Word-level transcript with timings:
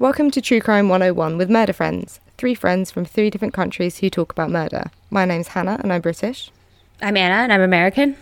Welcome 0.00 0.30
to 0.30 0.40
True 0.40 0.60
Crime 0.60 0.88
101 0.88 1.38
with 1.38 1.50
Murder 1.50 1.72
Friends, 1.72 2.20
three 2.36 2.54
friends 2.54 2.88
from 2.88 3.04
three 3.04 3.30
different 3.30 3.52
countries 3.52 3.98
who 3.98 4.08
talk 4.08 4.30
about 4.30 4.48
murder. 4.48 4.92
My 5.10 5.24
name's 5.24 5.48
Hannah 5.48 5.80
and 5.82 5.92
I'm 5.92 6.00
British. 6.00 6.52
I'm 7.02 7.16
Anna 7.16 7.42
and 7.42 7.52
I'm 7.52 7.60
American. 7.60 8.16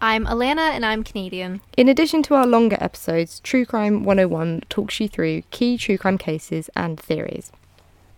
I'm 0.00 0.26
Alana 0.26 0.70
and 0.70 0.86
I'm 0.86 1.02
Canadian. 1.02 1.60
In 1.76 1.88
addition 1.88 2.22
to 2.22 2.36
our 2.36 2.46
longer 2.46 2.76
episodes, 2.80 3.40
True 3.40 3.66
Crime 3.66 4.04
101 4.04 4.62
talks 4.68 5.00
you 5.00 5.08
through 5.08 5.42
key 5.50 5.76
true 5.76 5.98
crime 5.98 6.18
cases 6.18 6.70
and 6.76 7.00
theories. 7.00 7.50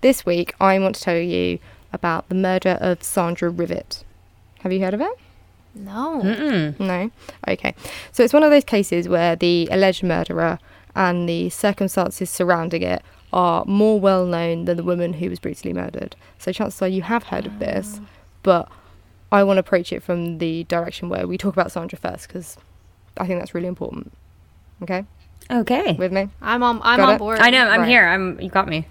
This 0.03 0.27
week, 0.27 0.55
I 0.61 0.79
want 0.79 0.95
to 0.97 1.01
tell 1.01 1.17
you 1.17 1.59
about 1.95 2.29
the 2.29 2.35
murder 2.35 2.77
of 2.83 3.03
Sandra 3.03 3.51
Rivett. 3.51 4.05
Have 4.59 4.75
you 4.75 4.81
heard 4.85 4.93
of 4.93 5.01
it? 5.01 5.19
No. 5.75 6.21
Mm-mm. 6.23 6.79
No? 6.79 7.11
Okay. 7.49 7.75
So 8.13 8.23
it's 8.23 8.35
one 8.35 8.43
of 8.43 8.51
those 8.51 8.65
cases 8.65 9.09
where 9.09 9.37
the 9.37 9.71
alleged 9.71 10.03
murderer 10.03 10.59
and 10.95 11.29
the 11.29 11.49
circumstances 11.51 12.31
surrounding 12.31 12.83
it 12.83 13.03
are 13.33 13.65
more 13.67 14.01
well 14.01 14.27
known 14.27 14.65
than 14.65 14.77
the 14.77 14.83
woman 14.83 15.15
who 15.15 15.31
was 15.31 15.39
brutally 15.39 15.73
murdered. 15.73 16.17
So 16.39 16.53
chances 16.53 16.83
are 16.83 16.89
you 16.89 17.03
have 17.03 17.25
heard 17.25 17.47
of 17.47 17.59
this, 17.59 18.01
but 18.43 18.69
I 19.31 19.45
want 19.45 19.57
to 19.57 19.61
approach 19.61 19.93
it 19.93 20.03
from 20.03 20.39
the 20.39 20.65
direction 20.65 21.09
where 21.09 21.27
we 21.27 21.39
talk 21.39 21.55
about 21.55 21.71
Sandra 21.71 21.99
first 21.99 22.27
because 22.27 22.57
I 23.17 23.27
think 23.27 23.39
that's 23.41 23.55
really 23.55 23.69
important. 23.69 24.13
Okay? 24.83 25.05
Okay. 25.51 25.93
With 25.95 26.13
me? 26.13 26.29
I'm 26.43 26.63
on 26.63 26.81
I'm 26.83 26.99
Got 26.99 27.09
on 27.09 27.15
it? 27.15 27.19
board. 27.19 27.39
I 27.41 27.51
know. 27.51 27.69
I'm 27.69 27.81
Right. 27.83 27.89
here. 27.89 28.07
I'm. 28.07 28.41
You 28.41 28.49
got 28.51 28.67
me. 28.69 28.87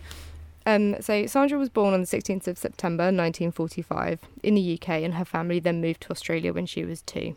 Um, 0.66 1.02
so 1.02 1.26
Sandra 1.26 1.57
was 1.57 1.70
born 1.70 1.93
on 1.93 2.02
the 2.02 2.05
16th 2.07 2.48
of 2.48 2.57
September 2.57 3.05
1945 3.05 4.20
in 4.43 4.55
the 4.55 4.73
UK, 4.79 4.90
and 5.04 5.16
her 5.16 5.26
family 5.26 5.59
then 5.59 5.81
moved 5.81 6.02
to 6.02 6.12
Australia 6.12 6.54
when 6.54 6.66
she 6.66 6.84
was 6.85 7.02
two. 7.02 7.35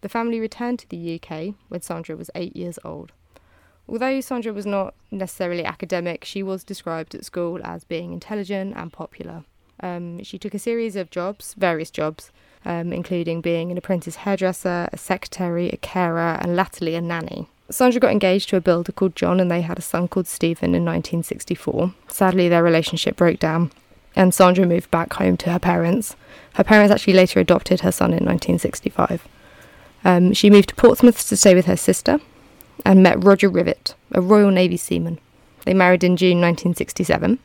The 0.00 0.08
family 0.08 0.40
returned 0.40 0.78
to 0.80 0.88
the 0.88 1.20
UK 1.20 1.54
when 1.68 1.82
Sandra 1.82 2.16
was 2.16 2.30
eight 2.34 2.56
years 2.56 2.78
old. 2.84 3.12
Although 3.88 4.20
Sandra 4.20 4.52
was 4.52 4.66
not 4.66 4.94
necessarily 5.10 5.64
academic, 5.64 6.24
she 6.24 6.42
was 6.42 6.64
described 6.64 7.14
at 7.14 7.24
school 7.24 7.60
as 7.64 7.84
being 7.84 8.12
intelligent 8.12 8.74
and 8.76 8.92
popular. 8.92 9.44
Um, 9.80 10.22
she 10.22 10.38
took 10.38 10.54
a 10.54 10.58
series 10.58 10.96
of 10.96 11.10
jobs, 11.10 11.54
various 11.54 11.90
jobs, 11.90 12.30
um, 12.64 12.92
including 12.92 13.40
being 13.40 13.70
an 13.70 13.78
apprentice 13.78 14.16
hairdresser, 14.16 14.88
a 14.92 14.96
secretary, 14.96 15.68
a 15.70 15.76
carer, 15.76 16.38
and 16.40 16.54
latterly 16.54 16.94
a 16.94 17.00
nanny. 17.00 17.48
Sandra 17.70 18.00
got 18.00 18.12
engaged 18.12 18.50
to 18.50 18.56
a 18.56 18.60
builder 18.60 18.92
called 18.92 19.16
John, 19.16 19.40
and 19.40 19.50
they 19.50 19.62
had 19.62 19.78
a 19.78 19.82
son 19.82 20.06
called 20.06 20.28
Stephen 20.28 20.74
in 20.74 20.84
1964. 20.84 21.92
Sadly, 22.08 22.48
their 22.48 22.62
relationship 22.62 23.16
broke 23.16 23.40
down, 23.40 23.72
and 24.14 24.32
Sandra 24.32 24.66
moved 24.66 24.90
back 24.90 25.14
home 25.14 25.36
to 25.38 25.50
her 25.50 25.58
parents. 25.58 26.14
Her 26.54 26.64
parents 26.64 26.92
actually 26.92 27.14
later 27.14 27.40
adopted 27.40 27.80
her 27.80 27.92
son 27.92 28.10
in 28.10 28.24
1965. 28.24 29.26
Um, 30.04 30.32
she 30.32 30.50
moved 30.50 30.68
to 30.68 30.74
Portsmouth 30.74 31.26
to 31.28 31.36
stay 31.36 31.54
with 31.54 31.66
her 31.66 31.76
sister 31.76 32.20
and 32.84 33.02
met 33.02 33.22
Roger 33.22 33.50
Rivett, 33.50 33.94
a 34.12 34.20
Royal 34.20 34.50
Navy 34.50 34.76
seaman. 34.76 35.18
They 35.64 35.74
married 35.74 36.04
in 36.04 36.16
June 36.16 36.40
1967. 36.40 37.38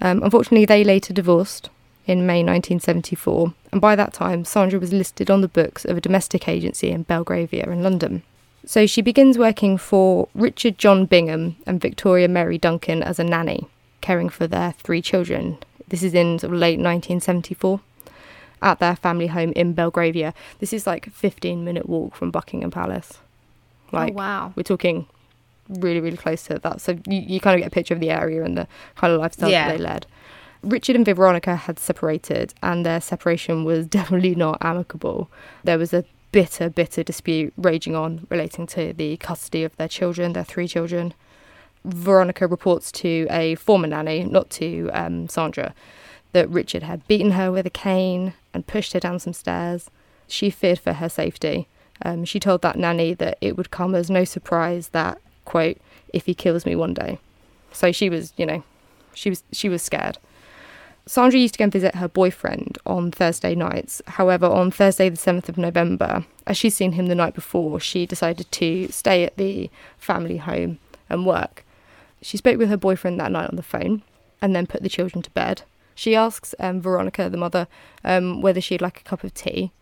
Um, 0.00 0.22
unfortunately, 0.22 0.64
they 0.64 0.84
later 0.84 1.12
divorced 1.12 1.68
in 2.06 2.26
May 2.26 2.42
1974, 2.42 3.54
and 3.72 3.80
by 3.80 3.94
that 3.94 4.12
time, 4.12 4.44
Sandra 4.44 4.80
was 4.80 4.92
listed 4.92 5.30
on 5.30 5.42
the 5.42 5.48
books 5.48 5.84
of 5.84 5.96
a 5.96 6.00
domestic 6.00 6.48
agency 6.48 6.90
in 6.90 7.02
Belgravia 7.02 7.64
in 7.64 7.82
London. 7.82 8.22
So 8.66 8.86
she 8.86 9.02
begins 9.02 9.38
working 9.38 9.78
for 9.78 10.28
Richard 10.34 10.78
John 10.78 11.06
Bingham 11.06 11.56
and 11.66 11.80
Victoria 11.80 12.28
Mary 12.28 12.58
Duncan 12.58 13.02
as 13.02 13.18
a 13.18 13.24
nanny, 13.24 13.66
caring 14.00 14.28
for 14.28 14.46
their 14.46 14.72
three 14.72 15.02
children. 15.02 15.58
This 15.88 16.02
is 16.02 16.14
in 16.14 16.38
sort 16.38 16.52
of 16.52 16.58
late 16.58 16.78
1974 16.78 17.80
at 18.62 18.78
their 18.78 18.96
family 18.96 19.28
home 19.28 19.52
in 19.52 19.72
Belgravia. 19.72 20.34
This 20.58 20.72
is 20.72 20.86
like 20.86 21.06
a 21.06 21.10
15 21.10 21.64
minute 21.64 21.88
walk 21.88 22.14
from 22.14 22.30
Buckingham 22.30 22.70
Palace. 22.70 23.18
Like, 23.92 24.12
oh 24.12 24.16
wow. 24.16 24.52
we're 24.56 24.62
talking 24.62 25.06
really, 25.68 26.00
really 26.00 26.16
close 26.16 26.42
to 26.44 26.58
that. 26.58 26.80
So 26.80 26.92
you, 27.06 27.20
you 27.20 27.40
kind 27.40 27.54
of 27.54 27.60
get 27.60 27.68
a 27.68 27.74
picture 27.74 27.94
of 27.94 28.00
the 28.00 28.10
area 28.10 28.42
and 28.44 28.56
the 28.56 28.66
kind 28.96 29.12
of 29.12 29.20
lifestyle 29.20 29.50
Yeah. 29.50 29.68
that 29.68 29.78
they 29.78 29.82
led. 29.82 30.06
Richard 30.62 30.94
and 30.96 31.06
Veronica 31.06 31.56
had 31.56 31.78
separated, 31.78 32.52
and 32.62 32.84
their 32.84 33.00
separation 33.00 33.64
was 33.64 33.86
definitely 33.98 34.34
not 34.34 34.58
amicable. 34.60 35.30
There 35.64 35.78
was 35.78 35.94
a 35.94 36.04
bitter, 36.32 36.68
bitter 36.68 37.02
dispute 37.02 37.52
raging 37.56 37.96
on 37.96 38.26
relating 38.30 38.66
to 38.68 38.92
the 38.92 39.16
custody 39.16 39.64
of 39.64 39.76
their 39.76 39.88
children, 39.88 40.32
their 40.32 40.44
three 40.44 40.68
children. 40.68 41.14
Veronica 41.84 42.46
reports 42.46 42.92
to 42.92 43.26
a 43.30 43.54
former 43.54 43.86
nanny, 43.86 44.22
not 44.24 44.50
to 44.50 44.90
um, 44.92 45.28
Sandra, 45.28 45.74
that 46.32 46.48
Richard 46.50 46.82
had 46.82 47.06
beaten 47.08 47.32
her 47.32 47.50
with 47.50 47.66
a 47.66 47.70
cane 47.70 48.34
and 48.52 48.66
pushed 48.66 48.92
her 48.92 49.00
down 49.00 49.18
some 49.18 49.32
stairs. 49.32 49.90
She 50.28 50.50
feared 50.50 50.78
for 50.78 50.92
her 50.94 51.08
safety. 51.08 51.68
Um, 52.02 52.24
she 52.24 52.40
told 52.40 52.62
that 52.62 52.76
nanny 52.76 53.14
that 53.14 53.38
it 53.40 53.56
would 53.56 53.70
come 53.70 53.94
as 53.94 54.10
no 54.10 54.24
surprise 54.24 54.88
that, 54.88 55.20
quote, 55.44 55.78
if 56.12 56.26
he 56.26 56.34
kills 56.34 56.66
me 56.66 56.74
one 56.74 56.94
day. 56.94 57.18
So 57.72 57.92
she 57.92 58.08
was, 58.08 58.32
you 58.36 58.46
know, 58.46 58.64
she 59.14 59.30
was 59.30 59.42
she 59.52 59.68
was 59.68 59.82
scared. 59.82 60.18
Sandra 61.06 61.40
used 61.40 61.54
to 61.54 61.58
go 61.58 61.64
and 61.64 61.72
visit 61.72 61.96
her 61.96 62.08
boyfriend 62.08 62.78
on 62.86 63.10
Thursday 63.10 63.54
nights. 63.54 64.00
However, 64.06 64.46
on 64.46 64.70
Thursday, 64.70 65.08
the 65.08 65.16
7th 65.16 65.48
of 65.48 65.58
November, 65.58 66.24
as 66.46 66.56
she'd 66.56 66.70
seen 66.70 66.92
him 66.92 67.06
the 67.06 67.14
night 67.14 67.34
before, 67.34 67.80
she 67.80 68.06
decided 68.06 68.50
to 68.52 68.88
stay 68.88 69.24
at 69.24 69.36
the 69.36 69.70
family 69.98 70.36
home 70.36 70.78
and 71.08 71.26
work. 71.26 71.64
She 72.22 72.36
spoke 72.36 72.58
with 72.58 72.68
her 72.68 72.76
boyfriend 72.76 73.18
that 73.18 73.32
night 73.32 73.48
on 73.48 73.56
the 73.56 73.62
phone 73.62 74.02
and 74.40 74.54
then 74.54 74.66
put 74.66 74.82
the 74.82 74.88
children 74.88 75.22
to 75.22 75.30
bed. 75.30 75.62
She 75.94 76.14
asks 76.14 76.54
um, 76.60 76.80
Veronica, 76.80 77.28
the 77.28 77.36
mother, 77.36 77.66
um, 78.04 78.40
whether 78.40 78.60
she'd 78.60 78.80
like 78.80 79.00
a 79.00 79.04
cup 79.04 79.24
of 79.24 79.34
tea. 79.34 79.72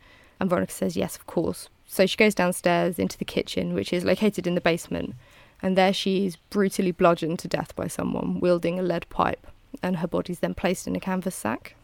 And 0.40 0.48
Veronica 0.48 0.72
says, 0.72 0.96
yes, 0.96 1.16
of 1.16 1.26
course. 1.26 1.68
So 1.88 2.06
she 2.06 2.16
goes 2.16 2.34
downstairs 2.34 2.98
into 2.98 3.18
the 3.18 3.24
kitchen, 3.24 3.74
which 3.74 3.92
is 3.92 4.04
located 4.04 4.46
in 4.46 4.54
the 4.54 4.60
basement. 4.60 5.14
And 5.60 5.76
there 5.76 5.92
she 5.92 6.26
is 6.26 6.36
brutally 6.36 6.92
bludgeoned 6.92 7.40
to 7.40 7.48
death 7.48 7.74
by 7.74 7.88
someone 7.88 8.38
wielding 8.38 8.78
a 8.78 8.82
lead 8.82 9.08
pipe. 9.08 9.46
And 9.82 9.96
her 9.96 10.06
body's 10.06 10.38
then 10.38 10.54
placed 10.54 10.86
in 10.86 10.94
a 10.94 11.00
canvas 11.00 11.34
sack. 11.34 11.74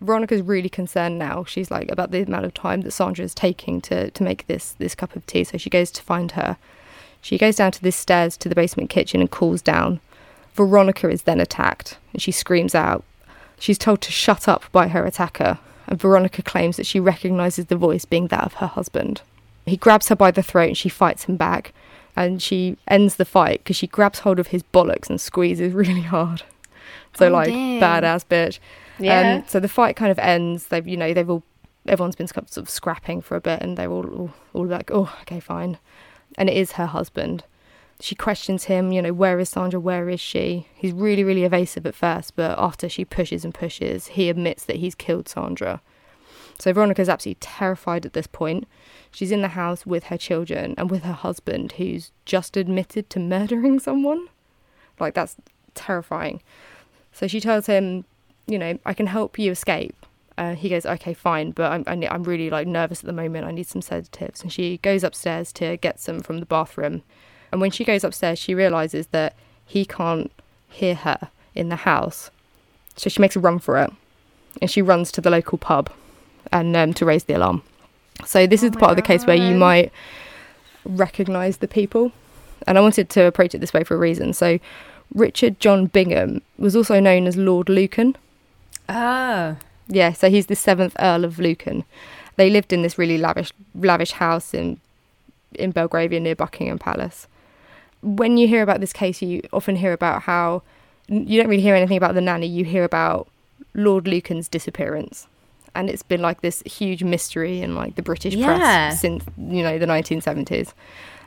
Veronica's 0.00 0.42
really 0.42 0.70
concerned 0.70 1.18
now. 1.18 1.44
She's 1.44 1.70
like 1.70 1.90
about 1.90 2.10
the 2.10 2.22
amount 2.22 2.46
of 2.46 2.54
time 2.54 2.80
that 2.80 2.90
Sandra 2.90 3.24
is 3.24 3.34
taking 3.34 3.80
to, 3.82 4.10
to 4.10 4.22
make 4.22 4.46
this, 4.46 4.72
this 4.78 4.94
cup 4.94 5.14
of 5.14 5.26
tea. 5.26 5.44
So 5.44 5.58
she 5.58 5.70
goes 5.70 5.90
to 5.92 6.02
find 6.02 6.32
her. 6.32 6.56
She 7.20 7.38
goes 7.38 7.56
down 7.56 7.70
to 7.72 7.82
the 7.82 7.92
stairs 7.92 8.36
to 8.38 8.48
the 8.48 8.54
basement 8.54 8.90
kitchen 8.90 9.20
and 9.20 9.30
calls 9.30 9.62
down. 9.62 10.00
Veronica 10.54 11.08
is 11.08 11.22
then 11.22 11.40
attacked 11.40 11.98
and 12.12 12.20
she 12.20 12.32
screams 12.32 12.74
out. 12.74 13.04
She's 13.58 13.78
told 13.78 14.00
to 14.00 14.10
shut 14.10 14.48
up 14.48 14.64
by 14.72 14.88
her 14.88 15.04
attacker, 15.06 15.60
and 15.86 16.00
Veronica 16.00 16.42
claims 16.42 16.76
that 16.78 16.86
she 16.86 16.98
recognises 16.98 17.66
the 17.66 17.76
voice 17.76 18.04
being 18.04 18.26
that 18.26 18.42
of 18.42 18.54
her 18.54 18.66
husband. 18.66 19.22
He 19.66 19.76
grabs 19.76 20.08
her 20.08 20.16
by 20.16 20.30
the 20.30 20.42
throat 20.42 20.68
and 20.68 20.76
she 20.78 20.88
fights 20.88 21.24
him 21.24 21.36
back, 21.36 21.72
and 22.16 22.42
she 22.42 22.76
ends 22.88 23.16
the 23.16 23.24
fight 23.24 23.60
because 23.60 23.76
she 23.76 23.86
grabs 23.86 24.20
hold 24.20 24.38
of 24.38 24.48
his 24.48 24.62
bollocks 24.62 25.08
and 25.08 25.20
squeezes 25.20 25.72
really 25.74 26.02
hard. 26.02 26.42
So, 27.14 27.26
Oh, 27.28 27.30
like, 27.30 27.48
dang. 27.48 27.80
badass 27.80 28.24
bitch. 28.26 28.58
Yeah. 28.98 29.36
Um, 29.36 29.44
so 29.46 29.60
the 29.60 29.68
fight 29.68 29.96
kind 29.96 30.10
of 30.10 30.18
ends. 30.18 30.66
They've, 30.66 30.86
you 30.86 30.96
know, 30.96 31.12
they've 31.14 31.28
all, 31.28 31.42
everyone's 31.86 32.16
been 32.16 32.26
sort 32.28 32.56
of 32.56 32.68
scrapping 32.70 33.20
for 33.20 33.36
a 33.36 33.40
bit, 33.40 33.60
and 33.62 33.76
they're 33.76 33.90
all, 33.90 34.06
all, 34.06 34.30
all 34.52 34.66
like, 34.66 34.90
oh, 34.92 35.14
okay, 35.22 35.40
fine. 35.40 35.78
And 36.38 36.48
it 36.48 36.56
is 36.56 36.72
her 36.72 36.86
husband. 36.86 37.44
She 38.00 38.14
questions 38.14 38.64
him, 38.64 38.90
you 38.90 39.00
know, 39.00 39.12
where 39.12 39.38
is 39.38 39.50
Sandra? 39.50 39.78
Where 39.78 40.08
is 40.08 40.20
she? 40.20 40.66
He's 40.74 40.92
really, 40.92 41.22
really 41.22 41.44
evasive 41.44 41.86
at 41.86 41.94
first, 41.94 42.34
but 42.34 42.58
after 42.58 42.88
she 42.88 43.04
pushes 43.04 43.44
and 43.44 43.54
pushes, 43.54 44.08
he 44.08 44.28
admits 44.28 44.64
that 44.64 44.76
he's 44.76 44.94
killed 44.96 45.28
Sandra. 45.28 45.80
So 46.58 46.72
Veronica's 46.72 47.08
absolutely 47.08 47.38
terrified 47.40 48.06
at 48.06 48.12
this 48.12 48.26
point. 48.26 48.66
She's 49.10 49.32
in 49.32 49.42
the 49.42 49.48
house 49.48 49.84
with 49.84 50.04
her 50.04 50.16
children 50.16 50.74
and 50.78 50.90
with 50.90 51.02
her 51.02 51.12
husband, 51.12 51.72
who's 51.72 52.12
just 52.24 52.56
admitted 52.56 53.10
to 53.10 53.20
murdering 53.34 53.78
someone. 53.78 54.28
Like, 54.98 55.14
that's 55.14 55.36
terrifying. 55.74 56.40
So 57.12 57.26
she 57.26 57.40
tells 57.40 57.66
him, 57.66 58.04
you 58.46 58.58
know, 58.58 58.78
I 58.86 58.94
can 58.94 59.06
help 59.06 59.38
you 59.38 59.52
escape. 59.52 59.94
Uh, 60.38 60.54
he 60.54 60.70
goes, 60.70 60.86
okay, 60.86 61.12
fine, 61.12 61.50
but 61.50 61.70
I'm, 61.70 61.84
I, 61.86 62.08
I'm 62.08 62.22
really 62.22 62.48
like 62.48 62.66
nervous 62.66 63.00
at 63.00 63.06
the 63.06 63.12
moment. 63.12 63.46
I 63.46 63.50
need 63.50 63.66
some 63.66 63.82
sedatives. 63.82 64.42
And 64.42 64.52
she 64.52 64.78
goes 64.78 65.04
upstairs 65.04 65.52
to 65.54 65.76
get 65.76 66.00
some 66.00 66.20
from 66.20 66.40
the 66.40 66.46
bathroom. 66.46 67.02
And 67.50 67.60
when 67.60 67.70
she 67.70 67.84
goes 67.84 68.02
upstairs, 68.02 68.38
she 68.38 68.54
realizes 68.54 69.08
that 69.08 69.36
he 69.66 69.84
can't 69.84 70.32
hear 70.68 70.94
her 70.94 71.28
in 71.54 71.68
the 71.68 71.76
house. 71.76 72.30
So 72.96 73.10
she 73.10 73.20
makes 73.20 73.36
a 73.36 73.40
run 73.40 73.58
for 73.58 73.78
it. 73.78 73.92
And 74.60 74.70
she 74.70 74.80
runs 74.80 75.12
to 75.12 75.20
the 75.20 75.30
local 75.30 75.58
pub 75.58 75.90
and 76.52 76.76
um, 76.76 76.92
to 76.94 77.04
raise 77.04 77.24
the 77.24 77.34
alarm. 77.34 77.62
So 78.24 78.46
this 78.46 78.62
Oh 78.62 78.66
is 78.66 78.72
the 78.72 78.78
part 78.78 78.90
of 78.90 78.96
the 78.96 79.02
case 79.02 79.26
where 79.26 79.36
you 79.36 79.54
might 79.54 79.92
recognize 80.84 81.58
the 81.58 81.68
people. 81.68 82.12
And 82.66 82.78
I 82.78 82.80
wanted 82.80 83.08
to 83.10 83.24
approach 83.24 83.54
it 83.54 83.58
this 83.58 83.72
way 83.72 83.84
for 83.84 83.94
a 83.94 83.98
reason. 83.98 84.32
So 84.32 84.58
Richard 85.14 85.58
John 85.60 85.86
Bingham 85.86 86.42
was 86.58 86.76
also 86.76 87.00
known 87.00 87.26
as 87.26 87.36
Lord 87.36 87.68
Lucan. 87.68 88.16
oh. 88.88 89.56
Yeah, 89.88 90.12
so 90.12 90.30
he's 90.30 90.46
the 90.46 90.56
seventh 90.56 90.96
Earl 91.00 91.24
of 91.24 91.38
Lucan. 91.38 91.84
They 92.36 92.48
lived 92.48 92.72
in 92.72 92.82
this 92.82 92.96
really 92.96 93.18
lavish, 93.18 93.52
lavish 93.74 94.12
house 94.12 94.54
in 94.54 94.80
in 95.54 95.70
Belgravia 95.70 96.18
near 96.20 96.34
Buckingham 96.34 96.78
Palace. 96.78 97.26
When 98.00 98.38
you 98.38 98.48
hear 98.48 98.62
about 98.62 98.80
this 98.80 98.92
case, 98.92 99.20
you 99.20 99.42
often 99.52 99.76
hear 99.76 99.92
about 99.92 100.22
how 100.22 100.62
you 101.08 101.40
don't 101.40 101.50
really 101.50 101.62
hear 101.62 101.74
anything 101.74 101.96
about 101.96 102.14
the 102.14 102.20
nanny. 102.20 102.46
You 102.46 102.64
hear 102.64 102.84
about 102.84 103.28
Lord 103.74 104.08
Lucan's 104.08 104.48
disappearance, 104.48 105.26
and 105.74 105.88
it's 105.90 106.02
been 106.02 106.22
like 106.22 106.40
this 106.40 106.62
huge 106.66 107.02
mystery 107.02 107.60
in 107.60 107.74
like 107.74 107.94
the 107.96 108.02
British 108.02 108.34
Yeah. 108.34 108.46
press 108.46 109.00
since 109.00 109.24
you 109.36 109.62
know 109.62 109.78
the 109.78 109.86
1970s. 109.86 110.72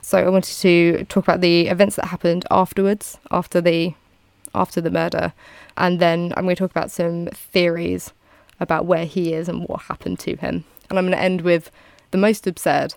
So 0.02 0.18
I 0.18 0.28
wanted 0.28 0.54
to 0.58 1.04
talk 1.08 1.24
about 1.24 1.40
the 1.40 1.66
events 1.66 1.96
that 1.96 2.06
happened 2.06 2.44
afterwards, 2.50 3.18
after 3.30 3.60
the 3.60 3.94
after 4.54 4.80
the 4.80 4.90
murder. 4.90 5.32
And 5.76 5.98
then 6.00 6.32
I'm 6.36 6.44
going 6.44 6.56
to 6.56 6.60
talk 6.60 6.70
about 6.70 6.90
some 6.90 7.26
theories 7.34 8.12
about 8.60 8.86
where 8.86 9.04
he 9.04 9.34
is 9.34 9.48
and 9.48 9.68
what 9.68 9.82
happened 9.82 10.18
to 10.20 10.36
him. 10.36 10.64
And 10.88 10.98
I'm 10.98 11.04
going 11.04 11.12
to 11.18 11.22
end 11.22 11.42
with 11.42 11.70
the 12.12 12.18
most 12.18 12.46
absurd 12.46 12.94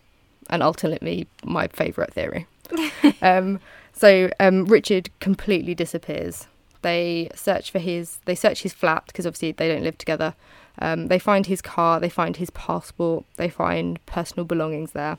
and 0.50 0.64
ultimately 0.64 1.28
my 1.44 1.68
favourite 1.68 2.14
theory. 2.14 2.48
um, 3.22 3.60
so 3.92 4.30
um, 4.40 4.66
Richard 4.66 5.10
completely 5.20 5.76
disappears. 5.76 6.48
They 6.82 7.30
search 7.36 7.72
for 7.72 7.80
his. 7.80 8.20
They 8.26 8.36
search 8.36 8.62
his 8.62 8.72
flat 8.74 9.04
because 9.08 9.26
obviously 9.26 9.52
they 9.52 9.68
don't 9.68 9.84
live 9.84 9.98
together. 9.98 10.34
Um, 10.82 11.08
they 11.08 11.20
find 11.20 11.46
his 11.46 11.62
car. 11.62 12.00
They 12.00 12.10
find 12.10 12.38
his 12.38 12.50
passport. 12.50 13.26
They 13.36 13.50
find 13.50 14.04
personal 14.06 14.46
belongings 14.46 14.92
there. 14.92 15.18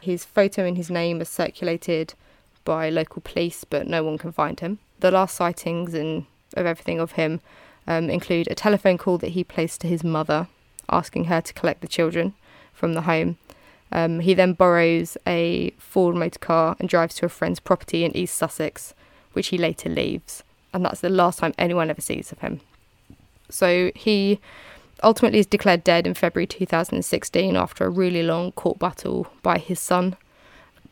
His 0.00 0.24
photo 0.24 0.64
and 0.64 0.76
his 0.76 0.90
name 0.90 1.20
are 1.20 1.24
circulated 1.26 2.14
by 2.64 2.90
local 2.90 3.22
police, 3.22 3.64
but 3.64 3.86
no 3.86 4.04
one 4.04 4.18
can 4.18 4.32
find 4.32 4.58
him. 4.60 4.78
The 5.00 5.10
last 5.10 5.36
sightings 5.36 5.94
and 5.94 6.26
of 6.56 6.66
everything 6.66 7.00
of 7.00 7.12
him 7.12 7.40
um, 7.86 8.10
include 8.10 8.48
a 8.50 8.54
telephone 8.54 8.98
call 8.98 9.18
that 9.18 9.30
he 9.30 9.44
placed 9.44 9.80
to 9.82 9.88
his 9.88 10.02
mother, 10.04 10.48
asking 10.90 11.24
her 11.24 11.40
to 11.40 11.54
collect 11.54 11.80
the 11.80 11.88
children 11.88 12.34
from 12.72 12.94
the 12.94 13.02
home. 13.02 13.38
Um, 13.92 14.20
he 14.20 14.34
then 14.34 14.52
borrows 14.52 15.16
a 15.26 15.70
Ford 15.78 16.16
motor 16.16 16.38
car 16.38 16.76
and 16.78 16.88
drives 16.88 17.14
to 17.16 17.26
a 17.26 17.28
friend's 17.28 17.60
property 17.60 18.04
in 18.04 18.16
East 18.16 18.36
Sussex, 18.36 18.94
which 19.32 19.48
he 19.48 19.58
later 19.58 19.88
leaves. 19.88 20.42
And 20.72 20.84
that's 20.84 21.00
the 21.00 21.08
last 21.08 21.38
time 21.38 21.54
anyone 21.56 21.88
ever 21.88 22.00
sees 22.00 22.32
of 22.32 22.40
him. 22.40 22.60
So 23.48 23.92
he 23.94 24.40
ultimately 25.02 25.38
is 25.38 25.46
declared 25.46 25.84
dead 25.84 26.06
in 26.06 26.14
February 26.14 26.46
2016 26.46 27.56
after 27.56 27.84
a 27.84 27.90
really 27.90 28.22
long 28.22 28.52
court 28.52 28.78
battle 28.78 29.26
by 29.42 29.58
his 29.58 29.80
son. 29.80 30.16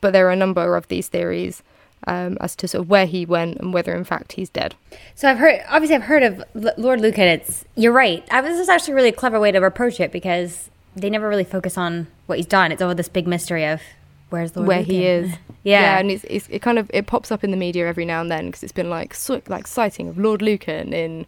But 0.01 0.13
there 0.13 0.27
are 0.29 0.33
a 0.33 0.37
number 0.37 0.77
of 0.77 0.89
these 0.89 1.09
theories 1.09 1.63
um, 2.07 2.37
as 2.41 2.55
to 2.57 2.69
sort 2.69 2.83
of 2.85 2.91
where 2.91 3.07
he 3.07 3.25
went 3.25 3.59
and 3.59 3.73
whether 3.73 3.95
in 3.95 4.05
fact 4.05 4.33
he's 4.33 4.51
dead. 4.51 4.75
So 5.15 5.29
I've 5.31 5.39
heard, 5.39 5.63
obviously, 5.69 5.97
I've 5.97 6.03
heard 6.03 6.23
of 6.23 6.45
L- 6.55 6.75
Lord 6.77 7.01
Lucan. 7.01 7.25
It's 7.25 7.65
you're 7.77 7.93
right. 7.93 8.23
I 8.31 8.41
was 8.41 8.53
this 8.53 8.61
is 8.61 8.69
actually 8.69 8.93
a 8.93 8.97
really 8.97 9.13
clever 9.13 9.41
way 9.41 9.51
to 9.53 9.63
approach 9.65 10.01
it 10.01 10.13
because 10.13 10.69
they 10.95 11.09
never 11.09 11.29
really 11.29 11.45
focus 11.45 11.79
on 11.79 12.07
what 12.27 12.39
he's 12.39 12.47
done. 12.47 12.73
It's 12.73 12.83
all 12.83 12.95
this 12.95 13.09
big 13.09 13.27
mystery 13.27 13.65
of 13.67 13.81
where's 14.29 14.55
Lord 14.55 14.69
where 14.69 14.79
Lucan? 14.81 14.95
he 14.95 15.07
is. 15.07 15.35
Yeah. 15.67 15.99
and 15.99 16.11
it's, 16.11 16.25
it's 16.25 16.47
it 16.51 16.61
kind 16.61 16.79
of 16.79 16.91
it 16.93 17.07
pops 17.07 17.33
up 17.33 17.43
in 17.43 17.51
the 17.51 17.57
media 17.57 17.87
every 17.89 18.05
now 18.05 18.21
and 18.21 18.31
then 18.31 18.47
because 18.47 18.63
it's 18.63 18.71
been 18.73 18.91
like 18.91 19.15
so, 19.15 19.41
like 19.49 19.67
sighting 19.67 20.11
of 20.11 20.19
Lord 20.19 20.43
Lucan 20.43 20.93
in 20.93 21.25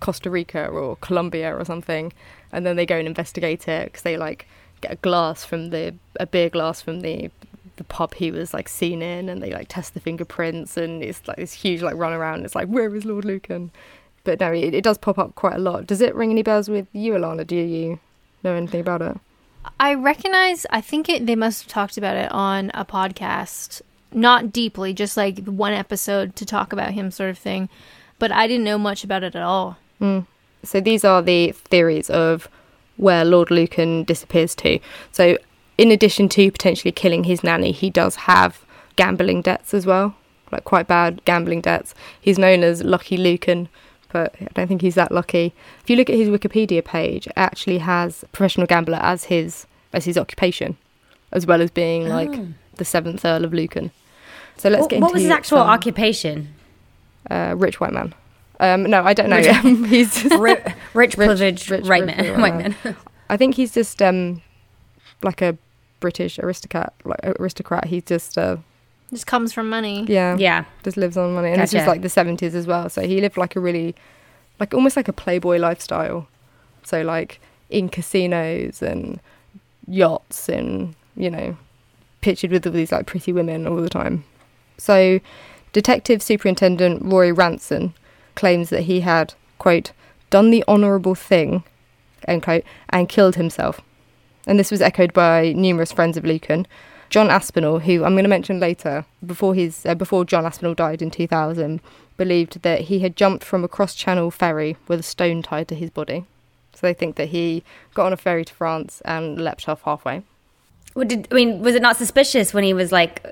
Costa 0.00 0.30
Rica 0.30 0.66
or 0.66 0.96
Colombia 0.96 1.56
or 1.56 1.64
something, 1.64 2.12
and 2.52 2.64
then 2.64 2.76
they 2.76 2.86
go 2.86 2.96
and 2.96 3.08
investigate 3.08 3.68
it 3.68 3.86
because 3.86 4.02
they 4.02 4.16
like 4.16 4.46
get 4.80 4.92
a 4.92 4.96
glass 4.96 5.44
from 5.44 5.70
the 5.70 5.94
a 6.20 6.26
beer 6.26 6.48
glass 6.48 6.80
from 6.80 7.00
the 7.00 7.30
the 7.76 7.84
pub 7.84 8.14
he 8.14 8.30
was 8.30 8.52
like 8.52 8.68
seen 8.68 9.02
in, 9.02 9.28
and 9.28 9.42
they 9.42 9.52
like 9.52 9.68
test 9.68 9.94
the 9.94 10.00
fingerprints, 10.00 10.76
and 10.76 11.02
it's 11.02 11.26
like 11.26 11.36
this 11.36 11.52
huge 11.52 11.82
like 11.82 11.96
run 11.96 12.12
around. 12.12 12.44
It's 12.44 12.54
like 12.54 12.68
where 12.68 12.94
is 12.94 13.04
Lord 13.04 13.24
Lucan? 13.24 13.70
But 14.24 14.40
no, 14.40 14.52
it, 14.52 14.74
it 14.74 14.84
does 14.84 14.98
pop 14.98 15.18
up 15.18 15.34
quite 15.34 15.54
a 15.54 15.58
lot. 15.58 15.86
Does 15.86 16.00
it 16.00 16.14
ring 16.14 16.30
any 16.30 16.42
bells 16.42 16.68
with 16.68 16.86
you, 16.92 17.14
Alana? 17.14 17.46
Do 17.46 17.56
you 17.56 17.98
know 18.42 18.54
anything 18.54 18.80
about 18.80 19.00
it? 19.00 19.16
I 19.80 19.94
recognize. 19.94 20.66
I 20.70 20.80
think 20.80 21.08
it, 21.08 21.26
they 21.26 21.36
must 21.36 21.62
have 21.62 21.72
talked 21.72 21.96
about 21.96 22.16
it 22.16 22.30
on 22.30 22.70
a 22.74 22.84
podcast, 22.84 23.80
not 24.12 24.52
deeply, 24.52 24.92
just 24.92 25.16
like 25.16 25.44
one 25.44 25.72
episode 25.72 26.36
to 26.36 26.44
talk 26.44 26.72
about 26.72 26.92
him, 26.92 27.10
sort 27.10 27.30
of 27.30 27.38
thing. 27.38 27.68
But 28.18 28.32
I 28.32 28.46
didn't 28.46 28.64
know 28.64 28.78
much 28.78 29.04
about 29.04 29.22
it 29.22 29.34
at 29.34 29.42
all. 29.42 29.78
Mm. 30.00 30.26
So 30.62 30.80
these 30.80 31.04
are 31.04 31.22
the 31.22 31.52
theories 31.52 32.10
of 32.10 32.48
where 32.96 33.24
Lord 33.24 33.50
Lucan 33.50 34.04
disappears 34.04 34.54
to. 34.56 34.78
So 35.12 35.38
in 35.76 35.90
addition 35.92 36.28
to 36.30 36.50
potentially 36.50 36.92
killing 36.92 37.24
his 37.24 37.44
nanny, 37.44 37.72
he 37.72 37.90
does 37.90 38.16
have 38.16 38.64
gambling 38.96 39.42
debts 39.42 39.72
as 39.72 39.86
well, 39.86 40.16
like 40.50 40.64
quite 40.64 40.88
bad 40.88 41.24
gambling 41.24 41.60
debts. 41.60 41.94
He's 42.20 42.38
known 42.38 42.64
as 42.64 42.82
Lucky 42.82 43.16
Lucan, 43.16 43.68
but 44.12 44.34
I 44.40 44.48
don't 44.54 44.66
think 44.66 44.82
he's 44.82 44.96
that 44.96 45.12
lucky. 45.12 45.54
If 45.82 45.88
you 45.90 45.94
look 45.96 46.10
at 46.10 46.16
his 46.16 46.28
Wikipedia 46.28 46.84
page, 46.84 47.26
it 47.28 47.32
actually 47.36 47.78
has 47.78 48.24
professional 48.32 48.66
gambler 48.66 48.98
as 49.00 49.24
his 49.24 49.66
as 49.92 50.04
his 50.04 50.18
occupation, 50.18 50.76
as 51.32 51.46
well 51.46 51.62
as 51.62 51.70
being 51.70 52.08
like 52.08 52.30
Oh. 52.30 52.48
the 52.76 52.84
seventh 52.84 53.24
Earl 53.24 53.44
of 53.44 53.54
Lucan. 53.54 53.90
So 54.56 54.68
let's 54.68 54.82
What, 54.82 54.90
get 54.90 55.00
what 55.00 55.12
was 55.14 55.22
his 55.22 55.30
actual 55.30 55.58
some, 55.58 55.68
occupation? 55.70 56.48
uh, 57.30 57.54
rich 57.56 57.78
white 57.80 57.92
man. 57.92 58.12
Um, 58.60 58.82
no, 58.84 59.02
I 59.04 59.14
don't 59.14 59.30
know. 59.30 59.40
He's 59.86 60.22
just, 60.22 60.34
Rich, 60.34 60.64
rich 60.94 61.14
privileged 61.16 61.70
rich- 61.70 61.86
white 61.86 62.04
man. 62.06 62.40
White 62.40 62.54
white 62.54 62.56
man. 62.84 62.96
I 63.30 63.36
think 63.36 63.54
he's 63.56 63.72
just 63.72 64.00
um 64.02 64.42
like 65.22 65.42
a 65.42 65.56
British 66.00 66.38
aristocrat, 66.38 66.92
like 67.04 67.20
aristocrat. 67.24 67.84
He's 67.86 68.02
just 68.04 68.36
uh 68.38 68.56
Just 69.10 69.26
comes 69.26 69.52
from 69.52 69.68
money. 69.68 70.04
yeah, 70.08 70.36
Yeah. 70.38 70.64
just 70.82 70.96
lives 70.96 71.16
on 71.16 71.34
money. 71.34 71.52
And 71.52 71.60
this 71.62 71.74
was 71.74 71.86
like 71.86 72.02
the 72.02 72.08
seventies 72.08 72.54
as 72.54 72.66
well. 72.66 72.88
So 72.88 73.02
he 73.02 73.20
lived 73.20 73.36
like 73.36 73.54
a 73.54 73.60
really 73.60 73.94
like 74.58 74.74
almost 74.74 74.96
like 74.96 75.08
a 75.08 75.12
playboy 75.12 75.58
lifestyle. 75.58 76.26
So 76.84 77.02
like 77.02 77.40
in 77.70 77.88
casinos 77.90 78.82
and 78.82 79.20
yachts 79.86 80.48
and 80.48 80.94
you 81.16 81.30
know 81.30 81.56
pictured 82.22 82.50
with 82.50 82.66
all 82.66 82.72
these 82.72 82.90
like 82.92 83.06
pretty 83.06 83.32
women 83.32 83.66
all 83.68 83.76
the 83.76 83.88
time. 83.90 84.24
So 84.78 85.20
Detective 85.72 86.22
Superintendent 86.22 87.02
Roy 87.04 87.32
Ranson 87.32 87.92
claims 88.38 88.70
that 88.70 88.82
he 88.82 89.00
had 89.00 89.34
quote 89.58 89.90
done 90.30 90.50
the 90.50 90.64
honourable 90.68 91.16
thing 91.16 91.64
end 92.26 92.42
quote 92.42 92.64
and 92.90 93.08
killed 93.08 93.34
himself. 93.34 93.80
And 94.46 94.58
this 94.58 94.70
was 94.70 94.80
echoed 94.80 95.12
by 95.12 95.52
numerous 95.52 95.92
friends 95.92 96.16
of 96.16 96.24
Lucan. 96.24 96.66
John 97.10 97.30
Aspinall, 97.30 97.80
who 97.80 98.04
I'm 98.04 98.12
going 98.12 98.24
to 98.24 98.28
mention 98.28 98.60
later, 98.60 99.04
before 99.24 99.54
his 99.54 99.84
uh, 99.84 99.94
before 99.94 100.24
John 100.24 100.46
Aspinall 100.46 100.74
died 100.74 101.02
in 101.02 101.10
2000, 101.10 101.80
believed 102.16 102.62
that 102.62 102.82
he 102.82 103.00
had 103.00 103.16
jumped 103.16 103.44
from 103.44 103.64
a 103.64 103.68
cross-channel 103.68 104.30
ferry 104.30 104.76
with 104.86 105.00
a 105.00 105.02
stone 105.02 105.42
tied 105.42 105.68
to 105.68 105.74
his 105.74 105.90
body. 105.90 106.26
So 106.74 106.86
they 106.86 106.94
think 106.94 107.16
that 107.16 107.28
he 107.28 107.64
got 107.94 108.06
on 108.06 108.12
a 108.12 108.16
ferry 108.16 108.44
to 108.44 108.54
France 108.54 109.00
and 109.04 109.42
leapt 109.42 109.68
off 109.68 109.82
halfway. 109.82 110.22
What 110.94 111.08
did 111.08 111.28
I 111.30 111.34
mean? 111.34 111.60
Was 111.60 111.74
it 111.74 111.82
not 111.82 111.96
suspicious 111.96 112.52
when 112.52 112.64
he 112.64 112.74
was 112.74 112.92
like 112.92 113.24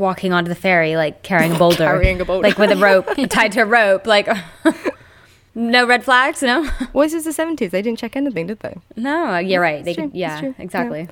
walking 0.00 0.32
onto 0.32 0.48
the 0.48 0.54
ferry, 0.56 0.96
like 0.96 1.22
carrying 1.22 1.52
a 1.52 1.58
boulder, 1.64 1.84
Carrying 1.84 2.20
a 2.20 2.24
boulder. 2.24 2.48
like 2.48 2.58
with 2.58 2.72
a 2.72 2.76
rope 2.76 3.06
tied 3.28 3.52
to 3.52 3.60
a 3.60 3.66
rope? 3.66 4.06
Like 4.06 4.28
no 5.54 5.86
red 5.86 6.04
flags, 6.04 6.42
no, 6.42 6.68
Well, 6.92 7.06
this 7.08 7.14
is 7.14 7.24
the 7.24 7.42
70s. 7.42 7.70
They 7.70 7.82
didn't 7.82 7.98
check 7.98 8.16
anything, 8.16 8.46
did 8.48 8.60
they? 8.60 8.76
no. 8.96 9.34
Uh, 9.34 9.38
you're 9.38 9.60
right. 9.60 9.84
They 9.84 9.94
true, 9.94 10.10
yeah, 10.14 10.40
it's 10.44 10.58
exactly. 10.58 11.08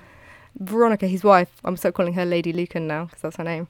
Veronica, 0.59 1.07
his 1.07 1.23
wife, 1.23 1.51
I'm 1.65 1.77
still 1.77 1.93
calling 1.93 2.15
her 2.15 2.25
Lady 2.25 2.53
Lucan 2.53 2.87
now 2.89 3.05
because 3.05 3.23
that's 3.23 3.37
her 3.37 3.45
name. 3.45 3.69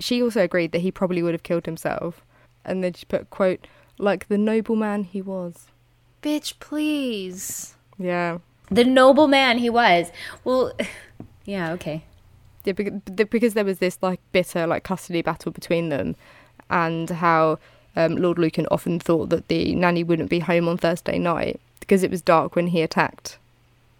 She 0.00 0.20
also 0.22 0.42
agreed 0.42 0.72
that 0.72 0.80
he 0.80 0.90
probably 0.90 1.22
would 1.22 1.34
have 1.34 1.44
killed 1.44 1.66
himself, 1.66 2.24
and 2.64 2.82
then 2.82 2.94
she 2.94 3.04
put 3.06 3.30
quote 3.30 3.66
like 3.98 4.26
the 4.28 4.38
nobleman 4.38 5.04
he 5.04 5.22
was. 5.22 5.68
Bitch, 6.22 6.58
please. 6.58 7.74
Yeah, 7.98 8.38
The 8.70 8.82
noble 8.84 9.28
man 9.28 9.58
he 9.58 9.70
was. 9.70 10.10
Well, 10.42 10.72
yeah, 11.44 11.70
okay. 11.72 12.02
Yeah, 12.64 12.72
because, 12.72 13.00
because 13.28 13.54
there 13.54 13.64
was 13.64 13.78
this 13.78 13.98
like 14.02 14.20
bitter 14.32 14.66
like 14.66 14.82
custody 14.84 15.22
battle 15.22 15.52
between 15.52 15.88
them, 15.88 16.16
and 16.70 17.08
how 17.10 17.58
um, 17.96 18.16
Lord 18.16 18.38
Lucan 18.38 18.66
often 18.70 18.98
thought 18.98 19.30
that 19.30 19.48
the 19.48 19.74
nanny 19.74 20.02
wouldn't 20.04 20.30
be 20.30 20.40
home 20.40 20.68
on 20.68 20.76
Thursday 20.78 21.18
night 21.18 21.60
because 21.80 22.02
it 22.02 22.10
was 22.10 22.22
dark 22.22 22.56
when 22.56 22.68
he 22.68 22.82
attacked. 22.82 23.38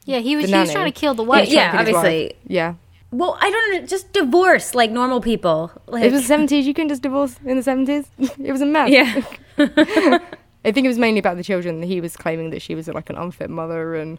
Yeah, 0.06 0.18
he 0.18 0.36
was. 0.36 0.46
The 0.50 0.56
He 0.56 0.60
was 0.60 0.72
trying 0.72 0.92
to 0.92 0.98
kill 1.00 1.14
the 1.14 1.22
Yeah, 1.22 1.28
wife. 1.28 1.48
yeah, 1.48 1.70
Trying 1.72 1.86
to 1.86 1.92
wife. 1.92 2.04
obviously. 2.04 2.36
Yeah, 2.46 2.74
Well, 3.10 3.38
I 3.40 3.50
don't 3.50 3.72
know. 3.80 3.86
Just 3.86 4.12
divorce 4.12 4.74
like 4.74 4.90
normal 4.90 5.20
people. 5.20 5.70
Like, 5.86 6.04
it 6.04 6.12
was 6.12 6.26
the 6.28 6.34
70s. 6.34 6.64
You 6.64 6.74
couldn't 6.74 6.88
just 6.90 7.02
divorce 7.02 7.38
in 7.44 7.56
the 7.56 7.62
70s. 7.62 8.06
it 8.44 8.52
was 8.52 8.60
a 8.60 8.66
mess. 8.66 8.90
yeah. 8.90 9.22
I 10.66 10.72
think 10.72 10.84
it 10.86 10.88
was 10.88 10.98
mainly 10.98 11.18
about 11.20 11.36
the 11.36 11.44
children. 11.44 11.82
He 11.82 12.00
was 12.00 12.16
claiming 12.16 12.50
that 12.50 12.62
she 12.62 12.74
was 12.74 12.88
like 12.88 13.10
an 13.10 13.16
unfit 13.16 13.50
mother 13.50 13.94
and 13.96 14.18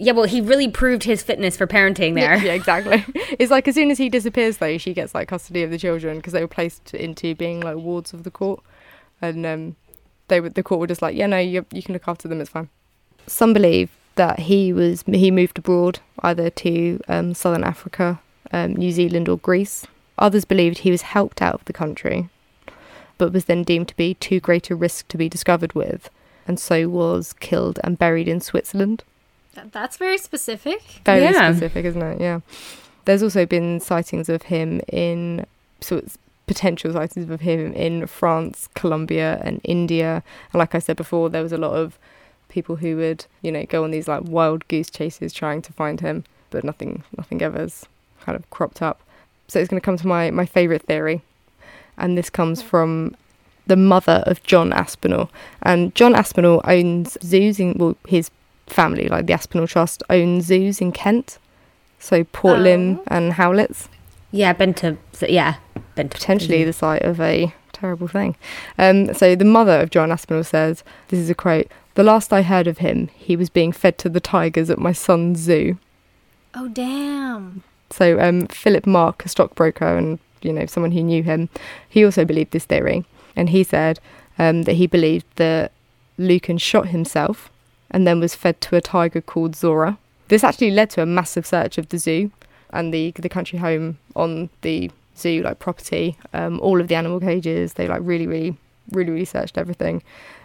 Yeah, 0.00 0.12
well, 0.12 0.26
he 0.26 0.40
really 0.40 0.68
proved 0.68 1.02
his 1.02 1.22
fitness 1.22 1.56
for 1.56 1.66
parenting 1.66 2.14
there. 2.14 2.36
Yeah, 2.36 2.44
yeah, 2.44 2.52
exactly. 2.52 3.04
it's 3.38 3.50
like 3.50 3.66
as 3.66 3.74
soon 3.74 3.90
as 3.90 3.98
he 3.98 4.08
disappears, 4.08 4.58
though, 4.58 4.78
she 4.78 4.94
gets 4.94 5.12
like 5.12 5.26
custody 5.26 5.64
of 5.64 5.72
the 5.72 5.78
children 5.78 6.18
because 6.18 6.32
they 6.32 6.40
were 6.40 6.48
placed 6.48 6.94
into 6.94 7.34
being 7.34 7.60
like 7.60 7.76
wards 7.76 8.12
of 8.12 8.22
the 8.22 8.30
court, 8.30 8.62
and 9.20 9.44
um, 9.44 9.76
they 10.28 10.40
would 10.40 10.54
the 10.54 10.62
court 10.62 10.80
were 10.80 10.86
just 10.86 11.02
like, 11.02 11.16
yeah, 11.16 11.26
no, 11.26 11.38
you 11.38 11.66
you 11.72 11.82
can 11.82 11.94
look 11.94 12.06
after 12.06 12.28
them, 12.28 12.40
it's 12.40 12.50
fine. 12.50 12.68
Some 13.26 13.52
believe 13.52 13.90
that 14.14 14.38
he 14.40 14.72
was 14.72 15.02
he 15.02 15.32
moved 15.32 15.58
abroad 15.58 15.98
either 16.20 16.48
to 16.48 17.00
um, 17.08 17.34
southern 17.34 17.64
Africa, 17.64 18.20
um, 18.52 18.76
New 18.76 18.92
Zealand, 18.92 19.28
or 19.28 19.38
Greece. 19.38 19.84
Others 20.16 20.44
believed 20.44 20.78
he 20.78 20.92
was 20.92 21.02
helped 21.02 21.42
out 21.42 21.54
of 21.54 21.64
the 21.64 21.72
country, 21.72 22.28
but 23.16 23.32
was 23.32 23.46
then 23.46 23.64
deemed 23.64 23.88
to 23.88 23.96
be 23.96 24.14
too 24.14 24.38
great 24.38 24.70
a 24.70 24.76
risk 24.76 25.08
to 25.08 25.18
be 25.18 25.28
discovered 25.28 25.72
with, 25.72 26.08
and 26.46 26.60
so 26.60 26.88
was 26.88 27.32
killed 27.32 27.80
and 27.82 27.98
buried 27.98 28.28
in 28.28 28.40
Switzerland. 28.40 29.02
That- 29.54 29.72
That's 29.72 29.96
very 29.96 30.18
specific. 30.18 30.82
Very 31.04 31.22
Yeah. 31.24 31.50
specific, 31.52 31.84
isn't 31.84 32.02
it? 32.02 32.20
Yeah. 32.20 32.40
There's 33.04 33.22
also 33.22 33.46
been 33.46 33.80
sightings 33.80 34.28
of 34.28 34.42
him 34.42 34.80
in 34.92 35.46
so 35.80 35.96
it's 35.98 36.18
potential 36.46 36.92
sightings 36.92 37.30
of 37.30 37.40
him 37.42 37.72
in 37.74 38.06
France, 38.06 38.68
Colombia, 38.74 39.40
and 39.44 39.60
India. 39.64 40.22
And 40.52 40.58
like 40.58 40.74
I 40.74 40.78
said 40.78 40.96
before, 40.96 41.28
there 41.30 41.42
was 41.42 41.52
a 41.52 41.58
lot 41.58 41.72
of 41.72 41.98
people 42.48 42.76
who 42.76 42.96
would, 42.96 43.26
you 43.42 43.52
know, 43.52 43.64
go 43.66 43.84
on 43.84 43.90
these 43.90 44.08
like 44.08 44.22
wild 44.24 44.66
goose 44.68 44.90
chases 44.90 45.32
trying 45.32 45.62
to 45.62 45.72
find 45.72 46.00
him, 46.00 46.24
but 46.50 46.64
nothing, 46.64 47.02
nothing 47.16 47.42
ever's 47.42 47.84
kind 48.20 48.34
of 48.36 48.48
cropped 48.50 48.80
up. 48.82 49.00
So 49.46 49.58
it's 49.60 49.68
going 49.68 49.80
to 49.80 49.84
come 49.84 49.96
to 49.98 50.06
my 50.06 50.30
my 50.30 50.44
favorite 50.46 50.82
theory, 50.82 51.22
and 51.96 52.16
this 52.18 52.28
comes 52.30 52.60
from 52.62 53.14
the 53.66 53.76
mother 53.76 54.22
of 54.26 54.42
John 54.42 54.72
Aspinall. 54.72 55.30
And 55.62 55.94
John 55.94 56.14
Aspinall 56.14 56.60
owns 56.64 57.16
zoos 57.22 57.60
in, 57.60 57.74
well, 57.78 57.96
his 58.06 58.30
family, 58.70 59.08
like 59.08 59.26
the 59.26 59.32
Aspinall 59.32 59.66
Trust, 59.66 60.02
owns 60.10 60.46
zoos 60.46 60.80
in 60.80 60.92
Kent. 60.92 61.38
So 61.98 62.24
Port 62.24 62.60
Lympne 62.60 62.98
Oh. 63.00 63.04
and 63.08 63.32
Howletts, 63.32 63.88
Yeah, 64.30 64.52
been 64.52 64.74
to 64.74 64.96
yeah, 65.28 65.56
been 65.96 66.08
to 66.08 66.16
potentially 66.16 66.62
the 66.64 66.72
site 66.72 67.02
of 67.02 67.20
a 67.20 67.52
terrible 67.72 68.06
thing. 68.08 68.36
Um, 68.78 69.12
so 69.14 69.34
the 69.34 69.44
mother 69.44 69.80
of 69.80 69.90
John 69.90 70.12
Aspinall 70.12 70.44
says, 70.44 70.84
this 71.08 71.18
is 71.18 71.30
a 71.30 71.34
quote, 71.34 71.68
the 71.94 72.04
last 72.04 72.32
I 72.32 72.42
heard 72.42 72.66
of 72.68 72.78
him, 72.78 73.08
he 73.16 73.34
was 73.36 73.50
being 73.50 73.72
fed 73.72 73.98
to 73.98 74.08
the 74.08 74.20
tigers 74.20 74.70
at 74.70 74.78
my 74.78 74.92
son's 74.92 75.38
zoo. 75.40 75.78
Oh 76.54 76.68
damn. 76.68 77.62
So 77.90 78.20
um, 78.20 78.46
Philip 78.46 78.86
Mark, 78.86 79.24
a 79.24 79.28
stockbroker 79.28 79.96
and 79.96 80.18
you 80.42 80.52
know 80.52 80.66
someone 80.66 80.92
who 80.92 81.02
knew 81.02 81.22
him, 81.24 81.48
he 81.88 82.04
also 82.04 82.24
believed 82.24 82.52
this 82.52 82.64
theory, 82.64 83.04
and 83.34 83.50
he 83.50 83.64
said 83.64 83.98
um, 84.38 84.62
that 84.62 84.74
he 84.74 84.86
believed 84.86 85.26
that 85.36 85.72
Lucan 86.16 86.58
shot 86.58 86.88
himself 86.88 87.50
and 87.90 88.06
then 88.06 88.20
was 88.20 88.34
fed 88.34 88.60
to 88.62 88.76
a 88.76 88.80
tiger 88.80 89.20
called 89.20 89.56
Zora. 89.56 89.98
This 90.28 90.44
actually 90.44 90.70
led 90.70 90.90
to 90.90 91.02
a 91.02 91.06
massive 91.06 91.46
search 91.46 91.78
of 91.78 91.88
the 91.88 91.98
zoo 91.98 92.30
and 92.70 92.92
the 92.92 93.12
the 93.12 93.28
country 93.28 93.58
home 93.58 93.98
on 94.14 94.50
the 94.60 94.90
zoo 95.16 95.42
like 95.42 95.58
property, 95.58 96.16
um, 96.32 96.60
all 96.60 96.80
of 96.80 96.88
the 96.88 96.94
animal 96.94 97.20
cages. 97.20 97.74
They 97.74 97.88
like 97.88 98.00
really, 98.02 98.26
really, 98.26 98.56
really, 98.92 99.10
really 99.10 99.24
searched 99.24 99.58
everything. 99.58 100.02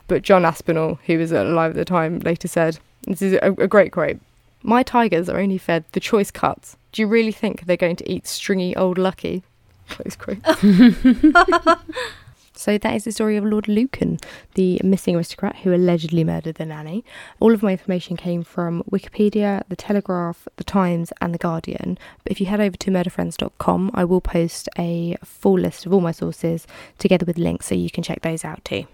But 0.08 0.22
John 0.22 0.46
Aspinall, 0.46 1.00
who 1.06 1.18
was 1.18 1.32
alive 1.32 1.72
at 1.72 1.76
the 1.76 1.86
time, 1.86 2.20
later 2.20 2.48
said, 2.48 2.80
"This 3.08 3.22
is 3.22 3.34
a, 3.34 3.52
a 3.58 3.68
great 3.68 3.92
quote." 3.92 4.20
My 4.64 4.82
tigers 4.82 5.28
are 5.28 5.40
only 5.40 5.58
fed 5.58 5.84
the 5.92 6.00
choice 6.00 6.32
cuts. 6.32 6.78
Do 6.94 7.02
you 7.02 7.08
really 7.08 7.34
think 7.34 7.66
they're 7.66 7.76
going 7.76 7.98
to 7.98 8.10
eat 8.10 8.28
stringy 8.28 8.76
old 8.78 8.98
Lucky? 8.98 9.44
Close 9.90 10.16
quote. 10.16 10.38
so 12.56 12.78
that 12.78 12.94
is 12.96 13.04
the 13.04 13.12
story 13.12 13.36
of 13.38 13.44
Lord 13.44 13.68
Lucan, 13.68 14.20
the 14.54 14.80
missing 14.84 15.16
aristocrat 15.16 15.58
who 15.58 15.74
allegedly 15.74 16.24
murdered 16.24 16.56
the 16.56 16.66
nanny. 16.66 17.04
All 17.40 17.54
of 17.54 17.64
my 17.64 17.72
information 17.72 18.16
came 18.16 18.44
from 18.44 18.84
Wikipedia, 18.92 19.64
The 19.70 19.76
Telegraph, 19.76 20.48
The 20.58 20.64
Times, 20.64 21.12
and 21.20 21.34
The 21.34 21.38
Guardian. 21.40 21.98
But 22.24 22.32
if 22.32 22.40
you 22.40 22.46
head 22.48 22.62
over 22.62 22.78
to 22.78 22.92
murderfriends.com, 22.92 23.92
I 23.94 24.04
will 24.06 24.22
post 24.22 24.70
a 24.78 25.18
full 25.24 25.60
list 25.60 25.86
of 25.86 25.94
all 25.94 26.02
my 26.02 26.12
sources 26.12 26.68
together 27.00 27.26
with 27.26 27.38
links 27.38 27.66
so 27.68 27.76
you 27.76 27.90
can 27.90 28.04
check 28.04 28.22
those 28.22 28.46
out 28.46 28.64
too. 28.64 28.86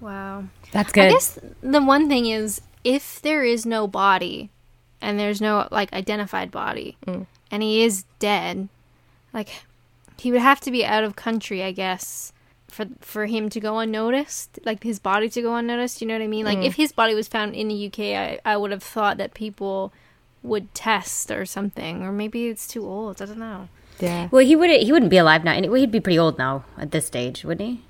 Wow. 0.00 0.44
That's 0.72 0.92
good. 0.92 1.04
I 1.06 1.10
guess 1.10 1.38
the 1.62 1.82
one 1.82 2.08
thing 2.08 2.26
is 2.26 2.60
if 2.84 3.20
there 3.20 3.44
is 3.44 3.66
no 3.66 3.86
body 3.86 4.48
and 5.00 5.18
there's 5.18 5.40
no 5.40 5.68
like 5.70 5.92
identified 5.92 6.50
body 6.50 6.96
Mm. 7.06 7.26
and 7.50 7.62
he 7.62 7.82
is 7.82 8.04
dead, 8.18 8.68
like 9.32 9.48
he 10.18 10.30
would 10.32 10.40
have 10.40 10.60
to 10.60 10.70
be 10.70 10.84
out 10.84 11.04
of 11.04 11.16
country, 11.16 11.62
I 11.62 11.72
guess, 11.72 12.32
for 12.74 12.86
for 13.00 13.26
him 13.26 13.48
to 13.50 13.60
go 13.60 13.78
unnoticed, 13.78 14.58
like 14.64 14.82
his 14.82 14.98
body 14.98 15.28
to 15.30 15.42
go 15.42 15.54
unnoticed, 15.54 16.00
you 16.00 16.06
know 16.08 16.14
what 16.14 16.22
I 16.22 16.26
mean? 16.28 16.44
Like 16.44 16.58
Mm. 16.58 16.66
if 16.66 16.74
his 16.76 16.92
body 16.92 17.14
was 17.14 17.28
found 17.28 17.54
in 17.54 17.68
the 17.68 17.86
UK, 17.86 17.98
I, 18.16 18.38
I 18.44 18.56
would 18.56 18.70
have 18.70 18.82
thought 18.82 19.16
that 19.18 19.34
people 19.34 19.92
would 20.42 20.72
test 20.74 21.30
or 21.30 21.44
something 21.44 22.02
or 22.02 22.10
maybe 22.12 22.46
it's 22.48 22.66
too 22.66 22.84
old, 22.86 23.20
I 23.20 23.26
don't 23.26 23.38
know. 23.38 23.68
Yeah. 23.98 24.28
Well, 24.30 24.44
he 24.44 24.56
would 24.56 24.70
he 24.70 24.90
wouldn't 24.92 25.10
be 25.10 25.18
alive 25.18 25.44
now. 25.44 25.52
and 25.52 25.64
He'd 25.76 25.90
be 25.92 26.00
pretty 26.00 26.18
old 26.18 26.38
now 26.38 26.64
at 26.78 26.90
this 26.90 27.06
stage, 27.06 27.44
wouldn't 27.44 27.68
he? 27.68 27.80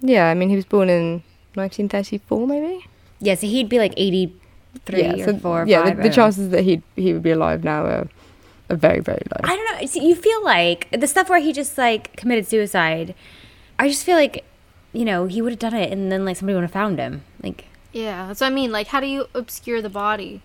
Yeah, 0.00 0.28
I 0.30 0.34
mean, 0.34 0.48
he 0.48 0.54
was 0.56 0.64
born 0.64 0.88
in 0.88 1.22
1934, 1.54 2.46
maybe? 2.46 2.86
Yeah, 3.20 3.34
so 3.34 3.46
he'd 3.48 3.68
be 3.68 3.78
like 3.78 3.94
eighty 3.96 4.32
three 4.86 5.02
yeah, 5.02 5.28
or 5.28 5.34
four. 5.38 5.62
Or 5.62 5.66
yeah, 5.66 5.82
five, 5.82 5.96
the, 5.96 6.02
the 6.04 6.08
don't 6.08 6.10
know. 6.10 6.14
chances 6.14 6.50
that 6.50 6.62
he 6.62 6.82
he 6.94 7.12
would 7.12 7.22
be 7.22 7.32
alive 7.32 7.64
now 7.64 7.82
are, 7.84 8.08
are 8.70 8.76
very 8.76 9.00
very 9.00 9.22
low. 9.32 9.40
I 9.42 9.56
don't 9.56 9.80
know. 9.80 9.86
See, 9.86 10.06
you 10.06 10.14
feel 10.14 10.44
like 10.44 10.86
the 10.92 11.06
stuff 11.08 11.28
where 11.28 11.40
he 11.40 11.52
just 11.52 11.76
like 11.76 12.14
committed 12.16 12.46
suicide. 12.46 13.14
I 13.78 13.88
just 13.88 14.04
feel 14.04 14.16
like, 14.16 14.44
you 14.92 15.04
know, 15.04 15.26
he 15.26 15.40
would 15.42 15.52
have 15.52 15.58
done 15.58 15.74
it, 15.74 15.92
and 15.92 16.10
then 16.10 16.24
like 16.24 16.36
somebody 16.36 16.54
would 16.54 16.62
have 16.62 16.72
found 16.72 16.98
him. 16.98 17.22
Like, 17.42 17.66
Yeah, 17.92 18.26
that's 18.28 18.40
what 18.40 18.48
I 18.48 18.54
mean. 18.54 18.72
Like 18.72 18.88
how 18.88 19.00
do 19.00 19.06
you 19.06 19.26
obscure 19.34 19.80
the 19.82 19.90
body? 19.90 20.42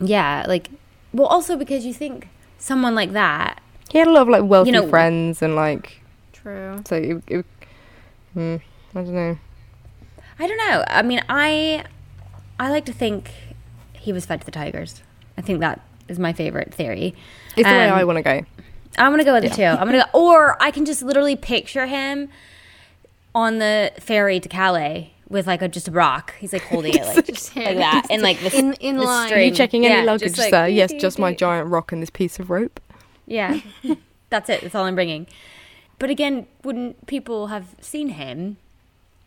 yeah, 0.00 0.44
like, 0.46 0.68
well, 1.12 1.26
also 1.26 1.56
because 1.56 1.84
you 1.84 1.92
think 1.92 2.28
someone 2.58 2.94
like 2.94 3.12
that. 3.12 3.60
he 3.90 3.98
had 3.98 4.06
a 4.06 4.10
lot 4.12 4.22
of 4.22 4.28
like 4.28 4.44
wealthy 4.44 4.70
know- 4.70 4.88
friends 4.88 5.42
and 5.42 5.56
like 5.56 6.00
True. 6.32 6.82
so 6.86 6.96
it, 6.96 7.22
it 7.26 7.46
mm, 8.36 8.60
I 8.94 9.02
don't 9.02 9.14
know. 9.14 9.38
I 10.38 10.46
don't 10.46 10.56
know. 10.58 10.84
I 10.86 11.02
mean, 11.02 11.20
I, 11.28 11.84
I 12.60 12.70
like 12.70 12.84
to 12.86 12.92
think 12.92 13.30
he 13.94 14.12
was 14.12 14.24
fed 14.24 14.40
to 14.40 14.46
the 14.46 14.52
tigers. 14.52 15.02
I 15.36 15.40
think 15.40 15.58
that 15.60 15.80
is 16.06 16.18
my 16.18 16.32
favorite 16.32 16.72
theory. 16.72 17.14
It's 17.56 17.68
the 17.68 17.74
way 17.74 17.88
Um, 17.88 17.98
I 17.98 18.04
want 18.04 18.18
to 18.18 18.22
go. 18.22 18.40
I'm 18.96 19.12
gonna 19.12 19.24
go 19.24 19.34
with 19.34 19.44
it 19.44 19.52
too. 19.54 19.64
I'm 19.64 19.86
gonna 19.86 20.06
go, 20.12 20.18
or 20.18 20.60
I 20.62 20.70
can 20.70 20.84
just 20.84 21.02
literally 21.02 21.34
picture 21.36 21.86
him 21.86 22.28
on 23.34 23.58
the 23.58 23.92
ferry 24.00 24.40
to 24.40 24.48
Calais 24.48 25.12
with 25.28 25.46
like 25.46 25.62
a 25.62 25.68
just 25.68 25.88
a 25.88 25.90
rock. 25.90 26.34
He's 26.38 26.52
like 26.52 26.62
holding 26.62 26.94
it 26.94 27.04
like, 27.16 27.26
Just 27.26 27.54
like 27.54 27.76
that, 27.76 28.06
and 28.10 28.22
like 28.22 28.40
the, 28.40 28.56
In- 28.56 28.72
in 28.74 28.96
the 28.96 29.02
line. 29.04 29.32
Are 29.32 29.40
you 29.40 29.50
checking 29.50 29.84
any 29.86 29.94
Yeah, 29.94 30.02
luggage, 30.02 30.28
just 30.30 30.38
like, 30.38 30.50
sir? 30.50 30.66
Yes, 30.66 30.90
dee, 30.90 30.98
just 30.98 31.18
my 31.18 31.34
giant 31.44 31.68
rock 31.68 31.92
and 31.92 32.00
this 32.02 32.10
piece 32.10 32.38
of 32.38 32.50
rope. 32.50 32.80
Yeah, 33.26 33.60
that's 34.30 34.48
it. 34.48 34.62
That's 34.62 34.74
all 34.74 34.84
I'm 34.84 34.94
bringing. 34.94 35.26
But 35.98 36.10
again, 36.10 36.46
wouldn't 36.64 37.06
people 37.06 37.48
have 37.48 37.74
seen 37.80 38.10
him? 38.10 38.56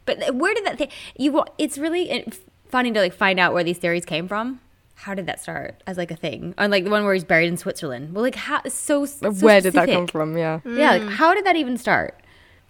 But 0.05 0.35
where 0.35 0.53
did 0.53 0.65
that 0.65 0.77
thing? 0.77 0.89
You? 1.17 1.43
It's 1.57 1.77
really 1.77 2.11
uh, 2.11 2.31
funny 2.69 2.91
to 2.91 2.99
like 2.99 3.13
find 3.13 3.39
out 3.39 3.53
where 3.53 3.63
these 3.63 3.77
theories 3.77 4.05
came 4.05 4.27
from. 4.27 4.59
How 4.95 5.13
did 5.15 5.25
that 5.25 5.41
start 5.41 5.81
as 5.85 5.97
like 5.97 6.11
a 6.11 6.15
thing? 6.15 6.53
On 6.57 6.71
like 6.71 6.83
the 6.83 6.89
one 6.89 7.03
where 7.03 7.13
he's 7.13 7.23
buried 7.23 7.47
in 7.47 7.57
Switzerland. 7.57 8.13
Well, 8.13 8.23
like 8.23 8.35
how? 8.35 8.61
So, 8.67 9.05
so 9.05 9.31
Where 9.31 9.61
did 9.61 9.73
that 9.73 9.89
come 9.89 10.07
from? 10.07 10.37
Yeah, 10.37 10.59
Yeah, 10.65 10.91
like 10.97 11.09
how 11.09 11.33
did 11.33 11.45
that 11.45 11.55
even 11.55 11.77
start? 11.77 12.20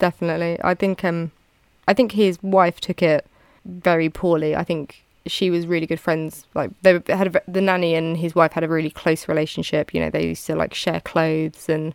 Definitely. 0.01 0.57
I 0.63 0.73
think 0.73 1.03
um, 1.05 1.31
I 1.87 1.93
think 1.93 2.11
his 2.11 2.37
wife 2.43 2.81
took 2.81 3.01
it 3.01 3.25
very 3.65 4.09
poorly. 4.09 4.55
I 4.55 4.63
think 4.63 5.03
she 5.27 5.49
was 5.49 5.67
really 5.67 5.85
good 5.85 5.99
friends. 5.99 6.45
Like 6.53 6.71
they 6.81 6.99
had 7.07 7.35
a, 7.35 7.41
the 7.47 7.61
nanny 7.61 7.93
and 7.95 8.17
his 8.17 8.33
wife 8.35 8.51
had 8.53 8.63
a 8.63 8.67
really 8.67 8.89
close 8.89 9.27
relationship. 9.29 9.93
You 9.93 10.01
know, 10.01 10.09
they 10.09 10.27
used 10.27 10.45
to 10.47 10.55
like 10.55 10.73
share 10.73 10.99
clothes 10.99 11.69
and 11.69 11.93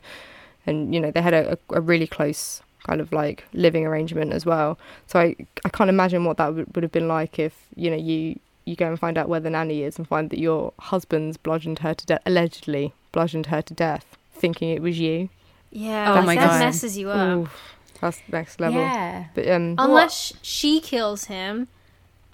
and 0.66 0.94
you 0.94 1.00
know 1.00 1.10
they 1.10 1.20
had 1.22 1.34
a, 1.34 1.52
a, 1.52 1.78
a 1.78 1.80
really 1.80 2.06
close 2.06 2.62
kind 2.86 3.00
of 3.00 3.10
like 3.12 3.44
living 3.52 3.84
arrangement 3.84 4.32
as 4.32 4.46
well. 4.46 4.78
So 5.06 5.18
I 5.20 5.36
I 5.64 5.68
can't 5.68 5.90
imagine 5.90 6.24
what 6.24 6.36
that 6.38 6.54
would, 6.54 6.74
would 6.74 6.84
have 6.84 6.92
been 6.92 7.08
like 7.08 7.38
if 7.38 7.54
you 7.74 7.90
know 7.90 7.96
you 7.96 8.38
you 8.64 8.76
go 8.76 8.86
and 8.88 8.98
find 8.98 9.16
out 9.18 9.28
where 9.28 9.40
the 9.40 9.50
nanny 9.50 9.82
is 9.82 9.98
and 9.98 10.06
find 10.08 10.30
that 10.30 10.40
your 10.40 10.72
husband's 10.80 11.36
bludgeoned 11.36 11.80
her 11.80 11.94
to 11.94 12.06
death, 12.06 12.22
allegedly 12.26 12.92
bludgeoned 13.12 13.46
her 13.46 13.62
to 13.62 13.74
death, 13.74 14.16
thinking 14.32 14.70
it 14.70 14.82
was 14.82 14.98
you. 14.98 15.28
Yeah, 15.70 16.14
Oh 16.14 16.22
my 16.22 16.34
that 16.36 16.48
God. 16.48 16.60
messes 16.60 16.96
you 16.98 17.10
up. 17.10 17.38
Oof, 17.38 17.75
that's 18.00 18.22
next 18.28 18.60
level. 18.60 18.80
Yeah. 18.80 19.26
But 19.34 19.48
um, 19.48 19.74
Unless 19.78 20.34
she 20.42 20.80
kills 20.80 21.24
him 21.26 21.68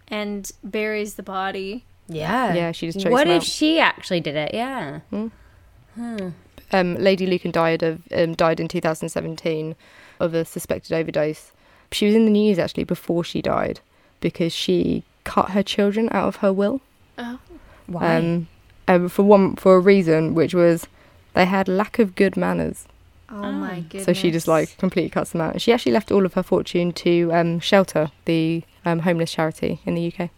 and 0.09 0.51
buries 0.63 1.15
the 1.15 1.23
body. 1.23 1.85
Yeah. 2.09 2.53
Yeah, 2.55 2.73
she 2.73 2.87
just 2.87 3.01
chokes 3.01 3.13
What 3.13 3.27
him 3.27 3.35
if 3.35 3.43
out. 3.43 3.47
she 3.47 3.79
actually 3.81 4.21
did 4.21 4.37
it? 4.37 4.53
Yeah. 4.55 5.01
Hmm. 5.11 6.29
um, 6.73 6.95
Lady 6.97 7.27
Lucan 7.27 7.51
died 7.51 7.83
of 7.83 8.03
um, 8.15 8.35
died 8.35 8.61
in 8.61 8.69
2017 8.69 9.77
of 10.21 10.35
a 10.35 10.45
suspected 10.45 10.93
overdose. 10.93 11.53
She 11.91 12.07
was 12.07 12.15
in 12.15 12.25
the 12.25 12.31
news 12.31 12.59
actually 12.59 12.85
before 12.85 13.25
she 13.25 13.43
died 13.43 13.81
because 14.21 14.53
she 14.53 15.05
cut 15.25 15.51
her 15.51 15.63
children 15.63 16.09
out 16.13 16.29
of 16.29 16.37
her 16.37 16.53
will. 16.53 16.81
Oh. 17.19 17.39
Why? 17.87 18.17
Um, 18.17 18.49
um, 18.89 19.09
for 19.09 19.23
one 19.23 19.57
for 19.57 19.77
a 19.77 19.81
reason, 19.81 20.35
which 20.35 20.55
was 20.55 20.87
they 21.35 21.45
had 21.45 21.69
lack 21.69 21.99
of 21.99 22.15
good 22.15 22.37
manners. 22.37 22.87
Oh, 23.33 23.51
my 23.51 23.81
goodness. 23.81 24.05
So 24.05 24.13
she 24.13 24.31
just 24.31 24.47
like 24.47 24.77
completely 24.77 25.09
cuts 25.11 25.31
them 25.31 25.41
out. 25.41 25.61
She 25.61 25.73
actually 25.73 25.93
left 25.93 26.13
all 26.13 26.27
of 26.27 26.35
her 26.35 26.43
fortune 26.43 26.93
to 26.93 27.31
um, 27.33 27.61
Shelter, 27.61 28.11
the 28.27 28.63
um, 28.85 29.01
homeless 29.01 29.33
charity 29.33 29.81
in 29.87 29.95
the 29.95 30.13
UK. 30.13 30.29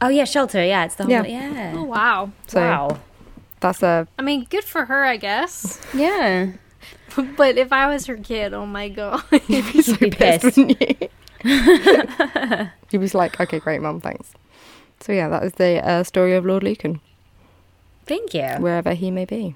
oh 0.00 0.08
yeah, 0.08 0.24
shelter. 0.24 0.64
Yeah, 0.64 0.84
it's 0.84 0.96
the 0.96 1.04
whole. 1.04 1.12
Yeah. 1.12 1.24
Yeah. 1.24 1.72
Oh 1.76 1.84
wow. 1.84 2.32
So 2.48 2.60
wow. 2.60 2.98
that's 3.60 3.82
a 3.82 4.08
I 4.18 4.22
mean, 4.22 4.46
good 4.50 4.64
for 4.64 4.86
her, 4.86 5.04
I 5.04 5.16
guess. 5.16 5.80
Yeah. 5.94 6.52
but 7.36 7.56
if 7.56 7.72
I 7.72 7.86
was 7.86 8.06
her 8.06 8.16
kid, 8.16 8.52
oh 8.52 8.66
my 8.66 8.88
god. 8.88 9.22
you'd 9.48 9.72
be 9.72 9.80
so 9.82 9.96
be 9.96 10.10
pissed, 10.10 10.42
pissed. 10.42 10.56
wouldn't 10.58 10.80
you? 10.80 11.08
She 12.90 12.98
was 12.98 13.14
like, 13.14 13.40
okay, 13.40 13.58
great, 13.58 13.80
mum, 13.80 14.00
thanks. 14.00 14.32
So 15.00 15.12
yeah, 15.12 15.28
that 15.28 15.42
is 15.44 15.52
the 15.52 15.86
uh, 15.86 16.02
story 16.02 16.34
of 16.34 16.44
Lord 16.44 16.62
Lucan, 16.62 17.00
Thank 18.06 18.34
you. 18.34 18.48
wherever 18.58 18.94
he 18.94 19.10
may 19.10 19.24
be. 19.24 19.54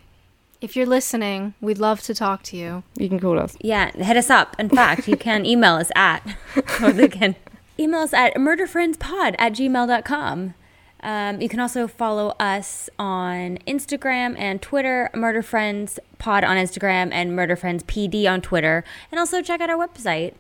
If 0.61 0.77
you're 0.77 0.87
listening, 0.87 1.55
we'd 1.61 1.79
love 1.79 2.03
to 2.03 2.15
talk 2.15 2.43
to 2.45 2.57
you. 2.57 2.83
You 2.97 3.09
can 3.09 3.19
call 3.19 3.39
us. 3.39 3.57
Yeah, 3.61 3.91
hit 3.93 4.17
us 4.17 4.31
up. 4.31 4.57
In 4.59 4.69
fact, 4.69 5.09
you 5.09 5.17
can 5.17 5.47
email 5.47 5.75
us 5.75 5.91
at, 5.97 6.21
or 6.83 6.93
they 6.93 7.09
can 7.09 7.37
email 7.79 8.01
us 8.01 8.13
at 8.13 8.35
murderfriendspod 8.35 9.37
at 9.39 9.53
gmail.com. 9.53 10.55
Um, 11.03 11.41
you 11.41 11.49
can 11.49 11.61
also 11.61 11.87
follow 11.87 12.35
us 12.39 12.91
on 12.99 13.59
Instagram 13.67 14.39
and 14.39 14.61
Twitter, 14.61 15.09
Murder 15.15 15.43
Friends 15.43 15.99
Pod 16.19 16.45
on 16.45 16.57
Instagram 16.57 17.11
and 17.11 17.35
Murder 17.35 17.57
Friends 17.57 17.83
PD 17.85 18.31
on 18.31 18.43
Twitter. 18.43 18.85
And 19.11 19.19
also 19.19 19.41
check 19.41 19.63
out 19.63 19.71
our 19.71 19.79
website, 19.89 20.35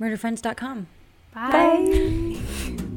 murderfriends.com. 0.00 0.86
Bye. 1.34 2.89